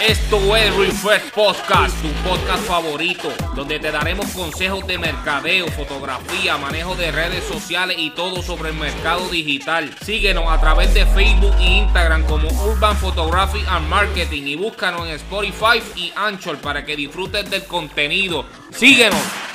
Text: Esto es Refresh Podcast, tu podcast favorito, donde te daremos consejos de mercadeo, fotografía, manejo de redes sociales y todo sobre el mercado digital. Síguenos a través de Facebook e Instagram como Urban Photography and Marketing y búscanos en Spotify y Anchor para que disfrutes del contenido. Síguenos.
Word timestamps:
Esto 0.00 0.54
es 0.54 0.76
Refresh 0.76 1.30
Podcast, 1.32 1.96
tu 2.02 2.08
podcast 2.28 2.62
favorito, 2.64 3.32
donde 3.54 3.78
te 3.78 3.90
daremos 3.90 4.26
consejos 4.32 4.86
de 4.86 4.98
mercadeo, 4.98 5.68
fotografía, 5.68 6.58
manejo 6.58 6.94
de 6.96 7.10
redes 7.10 7.42
sociales 7.44 7.96
y 7.98 8.10
todo 8.10 8.42
sobre 8.42 8.70
el 8.70 8.76
mercado 8.76 9.26
digital. 9.30 9.90
Síguenos 10.04 10.44
a 10.48 10.60
través 10.60 10.92
de 10.92 11.06
Facebook 11.06 11.54
e 11.58 11.78
Instagram 11.78 12.24
como 12.26 12.48
Urban 12.64 12.96
Photography 12.98 13.64
and 13.68 13.88
Marketing 13.88 14.42
y 14.42 14.56
búscanos 14.56 15.08
en 15.08 15.14
Spotify 15.14 15.82
y 15.96 16.12
Anchor 16.14 16.58
para 16.58 16.84
que 16.84 16.94
disfrutes 16.94 17.48
del 17.48 17.64
contenido. 17.64 18.44
Síguenos. 18.72 19.45